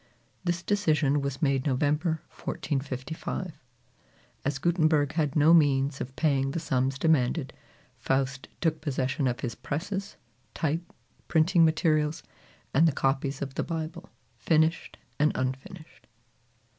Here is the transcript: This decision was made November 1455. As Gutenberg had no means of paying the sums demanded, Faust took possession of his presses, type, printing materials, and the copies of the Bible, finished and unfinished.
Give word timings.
This 0.43 0.63
decision 0.63 1.21
was 1.21 1.43
made 1.43 1.67
November 1.67 2.23
1455. 2.31 3.53
As 4.43 4.57
Gutenberg 4.57 5.11
had 5.13 5.35
no 5.35 5.53
means 5.53 6.01
of 6.01 6.15
paying 6.15 6.49
the 6.49 6.59
sums 6.59 6.97
demanded, 6.97 7.53
Faust 7.99 8.47
took 8.61 8.81
possession 8.81 9.27
of 9.27 9.41
his 9.41 9.53
presses, 9.53 10.17
type, 10.55 10.91
printing 11.27 11.63
materials, 11.63 12.23
and 12.73 12.87
the 12.87 12.91
copies 12.91 13.43
of 13.43 13.53
the 13.53 13.63
Bible, 13.63 14.09
finished 14.39 14.97
and 15.19 15.31
unfinished. 15.35 16.07